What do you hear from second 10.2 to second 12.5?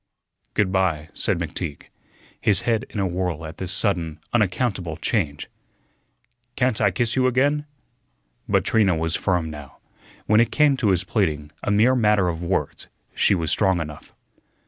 When it came to his pleading a mere matter of